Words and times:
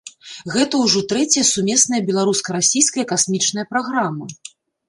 Гэта 0.53 0.79
ўжо 0.85 1.01
трэцяя 1.11 1.43
сумесная 1.51 2.01
беларуска-расійская 2.09 3.05
касмічная 3.13 3.65
праграма. 3.75 4.25